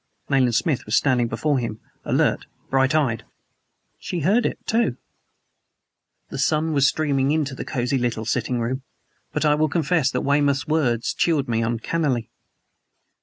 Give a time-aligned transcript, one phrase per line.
[0.31, 3.23] Nayland Smith was standing before him, alert, bright eyed.
[3.99, 4.97] "She heard it, too!"
[6.31, 8.81] The sun was streaming into the cozy little sitting room;
[9.31, 12.31] but I will confess that Weymouth's words chilled me uncannily.